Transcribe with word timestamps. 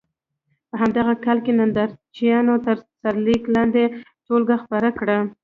په 0.69 0.75
همدغه 0.81 1.13
کال 1.25 1.37
یې 1.45 1.53
ننداره 1.59 1.95
چیان 2.15 2.47
تر 2.65 2.77
سرلیک 3.01 3.43
لاندې 3.55 3.83
ټولګه 4.25 4.57
خپره 4.63 4.89
کړه. 4.99 5.17